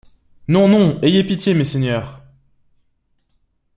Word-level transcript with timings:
Non! 0.47 0.67
non! 0.67 0.97
ayez 1.03 1.23
pitié, 1.23 1.53
messeigneurs! 1.53 2.23